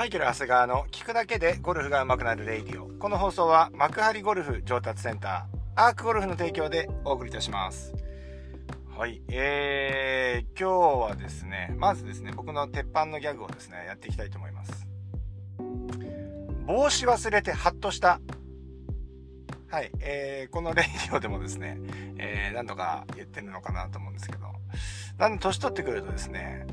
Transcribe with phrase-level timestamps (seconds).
[0.00, 2.88] マイケル・長谷川の聞くだけでゴルフが上手くなるレイディオ。
[2.98, 7.94] この放送は幕張ゴルフ上達センター、アークゴルフの提供でお送りいたします。
[8.96, 9.20] はい。
[9.28, 14.88] えー、今日はですね、まずですね、僕の鉄板のギャグをですね、やっていきたいと思います。
[16.66, 18.22] 帽子忘れてハットした。
[19.68, 19.90] はい。
[20.00, 21.78] えー、このレイディオでもですね、
[22.16, 24.40] えー、何度か言ってるのかなと思うんですけど、
[25.18, 26.66] だんだん年取ってくるとですね、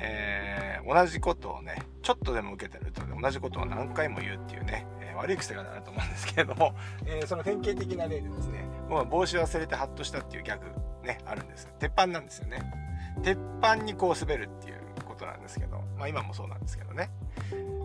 [0.00, 6.74] えー、同じことをね、ちょっとでも受けてると同じことを何回も言うっていうね、えー、悪い癖があると思うんですけれども、
[7.06, 10.66] えー、その典型的な例でですね、もう帽子忘れてハッとしたっていうギャグ
[11.04, 11.68] ね、あるんです。
[11.78, 12.62] 鉄板なんですよね。
[13.22, 17.10] 鉄板にこう滑るっていうことなんですけど、まあ今もそうなんですけどね。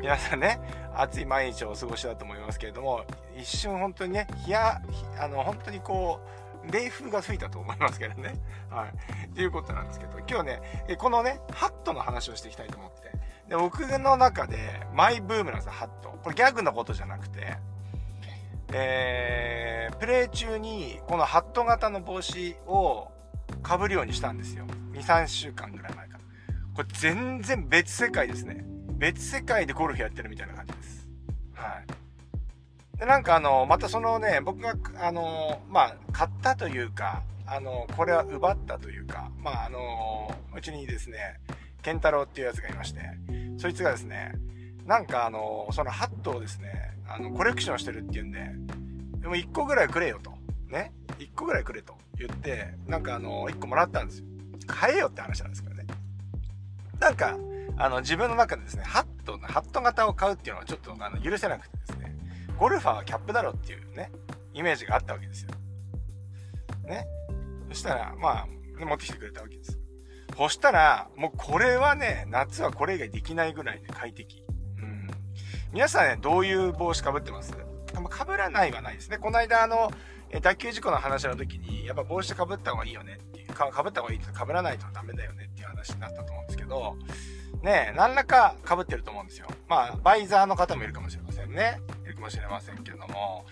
[0.00, 0.58] 皆さんね、
[0.94, 3.04] 暑い毎日をお過ごしだと思いますけれども、
[3.36, 4.80] 一瞬本当にね、冷や、
[5.18, 8.34] あの、本当にこう、冷風が吹いたと思いますけどね。
[8.70, 9.26] はい。
[9.26, 13.12] っていうことなんですけど、今日ね、このね、ハットの話をしていきたいと思って。
[13.48, 16.10] で、僕の中でマイブームなんですよ、ハット。
[16.22, 17.56] これギャグのことじゃなくて、
[18.72, 23.10] えー、プレイ中にこのハット型の帽子を
[23.62, 24.64] かぶるようにしたんですよ。
[24.92, 26.20] 2、3週間ぐらい前から。
[26.74, 28.64] これ全然別世界ですね。
[28.92, 31.08] 別世界でゴルフやってるみたいな感じです。
[31.54, 31.99] はい。
[33.00, 41.40] で、なんかあの、またそのね、僕が、あの、まあ、買ったというか、あの、これは奪ったというか、まあ、あの、うちにですね、
[41.82, 43.00] ケンタロウっていうやつがいまして、
[43.56, 44.32] そいつがですね、
[44.86, 48.50] なんかあの、そのハットをですね、あの、コレクションしてるっていうんで、
[49.20, 50.32] でも1個ぐらいくれよと。
[50.68, 54.26] ね？1個ぐらいくれと言って、なんかあの、1個もらったんですよ。
[54.66, 55.86] 買えよって話なんですけどね。
[57.00, 57.36] なんか、
[57.76, 61.99] あの、自分の中でですね、ハット、ハット型を買うっていうのはちょっとあの許せなくてですね、
[62.60, 64.12] ゴルファーはキャップだろっていうね、
[64.52, 65.50] イメージがあったわけですよ。
[66.84, 67.06] ね。
[67.70, 68.46] そしたら、まあ、
[68.84, 69.78] 持ってきてくれたわけです。
[70.36, 74.44] そしたら、もうこれはね、夏はこれ以外できないぐらいね、快適。
[74.78, 75.08] うん。
[75.72, 77.54] 皆さんね、どういう帽子かぶってます？
[78.10, 79.16] かぶらないはないですね。
[79.16, 79.90] この間、あの、
[80.42, 86.96] 脱臼事故の話の時に、やっぱ帽子かぶった方がいいよねっていう、かぶった方がいいってかぶらないとダメだよねっていう話になったと思うんですけど、
[87.62, 89.46] ね何らか被ってると思うんですよ。
[89.68, 91.80] まあ、バイザーの方もいるかもしれませんね。
[92.20, 93.46] かもしれませんけども、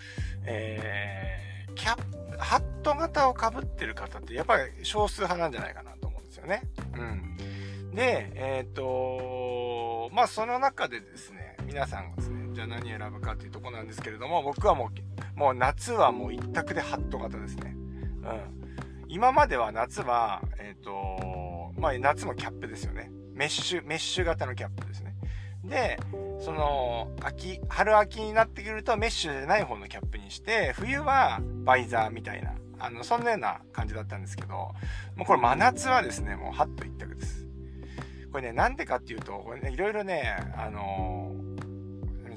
[0.45, 6.61] えー、キャップ、ハット型をかぶってる方ってやっぱり少数派なんじゃないかなと思うんですよね。
[6.95, 7.95] うん。
[7.95, 14.91] で、えっ、ー、とまあその中でですね、皆さんがですね、じゃあ何選ぶかっていうとこなんですけれども、僕はも
[15.35, 17.75] う、もう夏はもう一択でハット型ですね。
[17.75, 19.05] うん。
[19.07, 23.11] 今までは夏は、えっ、ー、とまあ夏もキャップですよね。
[23.33, 25.08] メッシュ、メッシュ型のキャップですね。
[25.63, 25.99] で、
[26.39, 34.53] その、秋、春秋になってくるとメッシュでない方のキャップにして、冬はバイザーみたいな、あの、そんなような感じだったんですけど、
[35.15, 37.47] もうこれ真夏はですね、もうハッと一択です。
[38.31, 41.35] これね、なんでかっていうと、これね、いろいろね、あの、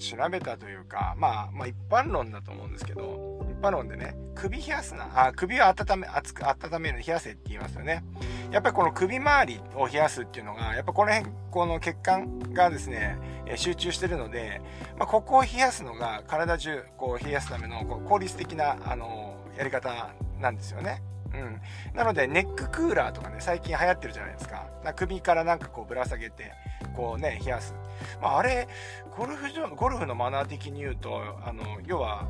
[0.03, 8.03] 調べたというか、まあ、まあ一般論だと思うんですけど、一般論でね、首冷やすな、あ、首を温め、熱く温める冷やせって言いますよね。
[8.53, 13.17] やっぱりこの首周りを冷やすっていうのが、やっぱこの辺、この血管がですね、
[13.57, 14.61] 集中してるので、
[14.99, 21.03] まあ、ここを冷やすのが体中こう冷やすための効率的な、あのやり方なんですよね。
[21.35, 21.61] うん。
[21.95, 24.67] なので、ネッククーラーとかね、最近流行ってるじゃないですか。
[24.85, 26.53] か首からなんかこうぶら下げて、
[26.95, 27.75] こうね、冷やす。
[28.21, 28.69] まあ、あれ、
[29.17, 32.27] ゴルフ場、ゴルフのマナー的に言うと、あの、要は、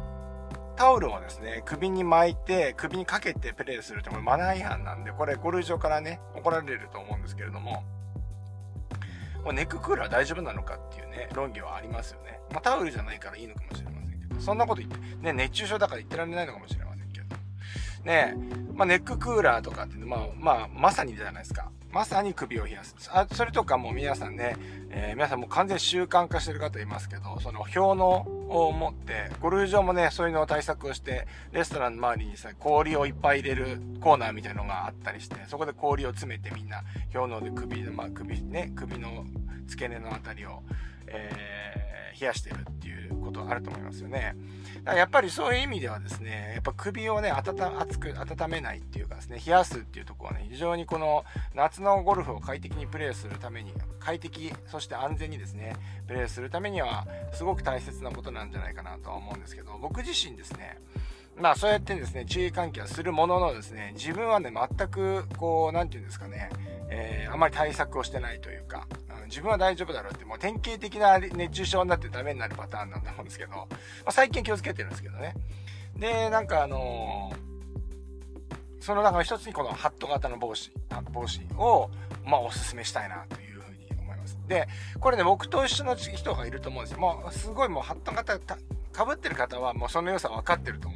[0.76, 7.82] タオルをですね、首に巻いて、首にかけてプレーするってこれマナー違反なんで、これゴルフ場からね、怒られると思うんですけれども、
[9.52, 12.38] ネッククーラー大丈夫なのかっていうね、論議はありますよね。
[12.52, 16.91] まあ、タオルじゃないからいいのかもしれませんけど、そんなこと言って、ね、熱中症だから言ってられないのかもしれません、
[18.04, 18.34] ね
[18.74, 21.70] まあ、ネッククーラーとかって、まあ、まあ、まさにじゃないですか。
[21.92, 22.96] まさに首を冷やす。
[23.10, 24.56] あ、それとかもう皆さんね、
[24.88, 36.82] えー、皆さんもう完全習慣化してる方いますけど、その氷のを持って、ゴルフ場もね、そういうのを対策をして、レストランの周りにさ、氷をいっぱい入れるコーナーみたいのがあったりして、そこで氷を詰めてみんな、
[37.12, 39.26] 氷ので首、まあ首ね、首の
[39.66, 40.62] 付け根のあたりを、
[41.08, 44.34] えー、冷やしてるっていうことあると思いますよね。
[44.78, 51.24] だからやっぱりそういう意味ではですね、やっぱ首をね、温熱く温めないっていうかですね、冷やすっていうとこはね、非常にこの
[51.54, 55.76] 夏のゴルフを快適にプレーするために、快適、そして安全にですね、
[56.06, 60.78] プレーするためには、すごく大切なことなんじゃないかなとは思うんですけど、僕自身ですね、
[61.36, 66.50] まあそうやってですね、注意喚起はするもののですね、自分はね、全くこう、なんていうんですかね、
[66.90, 68.86] えー、あまり対策をしてないというか、
[69.26, 73.66] 自分は大丈夫だろうって、もう典型的な熱中症になってダメになるパターンなんだと思うんですけど、ま
[74.06, 75.34] あ、最近気をつけてるんですけどね。
[75.96, 80.70] で、なんかあのー、その中の一つにこのハット型の帽子、
[81.12, 81.90] 帽子を、
[82.26, 84.36] まあおすすめしたいなというふうに思います。
[84.46, 84.68] で、
[85.00, 87.00] これね、僕と一緒の人がいると思うんですよ。
[87.00, 88.38] もう、すごいもう、ハット型、
[88.92, 90.90] かぶってる方はもうその良さ分かってると、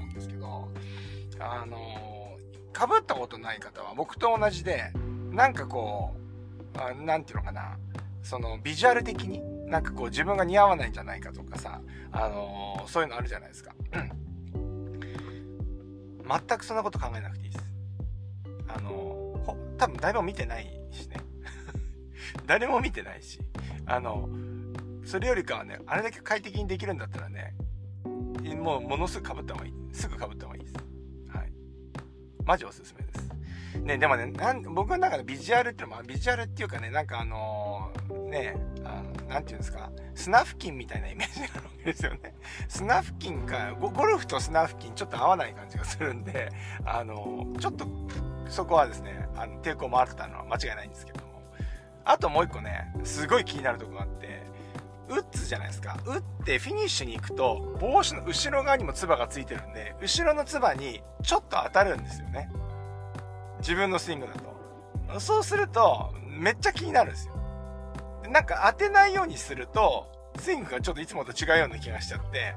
[1.38, 4.92] あのー、かぶったことない方は僕と同じで、
[5.30, 6.14] なんかこ
[6.74, 7.78] う、あなんていうのかな、
[8.22, 11.80] その、ビジュアル的に、なんかこう自分が似合わないんじゃないかとかさ、
[12.12, 13.74] あの、そういうのあるじゃないですか。
[13.92, 14.10] うん。
[16.28, 17.64] 全くそんなこと考えなくていいです。
[18.68, 21.16] あのー、多分誰も見てないしね。
[22.46, 23.40] 誰も見てないし。
[23.86, 24.28] あの、
[25.04, 27.54] それよりかはね、あれだけ快適にできるんだったらね、
[28.56, 29.74] もうものすぐ被った方がいい。
[29.92, 30.74] すぐ被った方がいいです。
[32.46, 33.26] マジおすすめです。
[33.81, 42.34] ね、でもね、なん僕の中でビジュアルっていうのは、ビジュアルっていうかね、なんかあのー、ね、あの、なんていうんですか、スナフキンみたいなイメージがあるわけですよね。
[42.69, 46.50] スナフキンか、ゴルフとスナフキンちょっと合わない感じがするんで、
[46.84, 47.87] あのー、ちょっと、
[48.49, 51.42] そこはですね、あの抵抗もあったのは間違いないんですけども。
[52.04, 54.42] あともう一個ね、すごい気になるとこがあって、
[55.08, 55.98] 打つじゃないですか。
[56.04, 62.50] 打ってフィニッシュに行くと、帽子の後ろ側にも唾がついてるんで、後ろの唾にちょっと当たるんですよね。
[63.58, 65.20] 自分のスイングだと。
[65.20, 67.34] そうすると、めっちゃ気になるんですよ。
[68.30, 72.54] なんか当てないようにすると、スイングがちょっといつもと違うような気がしちゃって、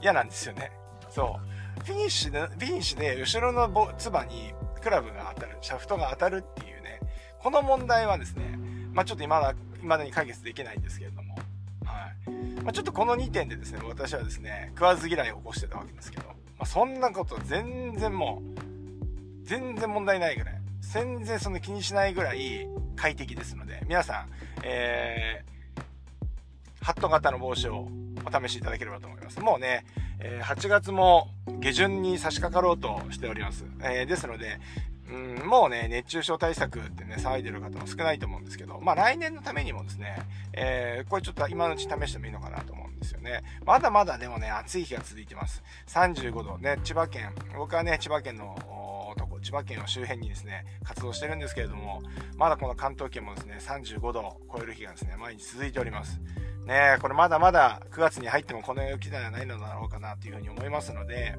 [0.00, 0.72] 嫌なんですよね。
[1.10, 1.38] そ
[1.78, 1.84] う。
[1.84, 7.00] フィニッシュで、フィニッシュで後ろの唾にクラブが当たる、シャフトが当たるっていうね、
[7.40, 8.58] この問題はですね、
[8.92, 11.27] まあちょっと未だ、未だに解決できないんですけれども、
[12.68, 24.28] まあ、ちょっとこの2点でですね、私はですね、食わず嫌いを起こしてたわけですけど、まあ、そんなこと全然もう、全然問題ないぐらい、全然その気にしないぐらい快適ですので、皆さん、
[24.64, 27.88] えー、ハット型の帽子を
[28.26, 29.40] お試しいただければと思います。
[29.40, 29.86] もうね、
[30.20, 31.30] えー、8月も
[31.60, 33.64] 下旬に差し掛かろうとしております。
[33.80, 34.60] えー、ですので、
[35.10, 40.18] うん、もうね、熱中症対策ってね、騒いでる方も少ないと思うんですけど、まあ来年のためにもですね、
[40.52, 43.42] えー、これちょっと今のうち試してもいいのかなと思うんですよね。
[43.64, 45.62] まだまだでもね、暑い日が続いてます。
[45.86, 46.58] 35度。
[46.58, 48.54] ね、千葉県、僕はね、千葉県の
[49.16, 52.02] とこ、千葉県を周辺にですね、活動してるんですけれども、
[52.36, 56.20] まだこの関東圏もですね、35度を超える日がですね、毎日続いております。
[56.66, 61.34] ねこれまだまだ9月に入ってもこの雪ではないのだろうかなというふうに思いますので、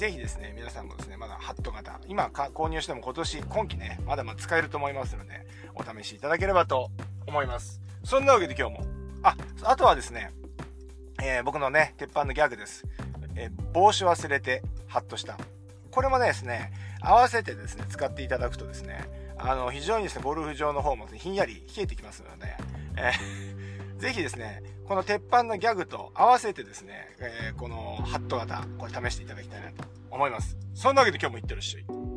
[0.00, 6.90] ぜひですね、皆さんもですね、まだハット型、今購入しても今年、今季ね、まだまだ使えると思いますので、お試しいただければと
[7.26, 7.82] 思います。
[8.02, 8.86] そんなわけで今日も、
[9.22, 10.32] あ、あとはですね、
[11.22, 12.86] えー、僕のね、鉄板のギャグです。
[13.34, 15.36] えー、帽子忘れて、ハッとした。
[15.90, 16.72] これもですね、
[17.02, 19.04] 合わせてですね、使っていただくとですね、
[19.36, 22.56] あの、非常にですね、ゴルフ場の方も、ひんやり冷えてきますので、
[22.96, 23.69] えー
[24.00, 30.56] ぜひですね、この鉄板のギャグと合わせてですね、えー、このハット型、これ試していただきたいなと思います。
[30.74, 32.09] そんなわけで今日もいってらっしゃい。